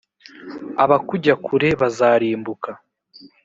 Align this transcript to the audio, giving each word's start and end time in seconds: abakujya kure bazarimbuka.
abakujya 0.83 1.31
kure 1.45 1.69
bazarimbuka. 1.81 2.71